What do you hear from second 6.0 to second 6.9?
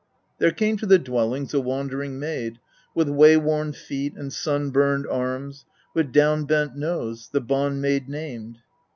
down bent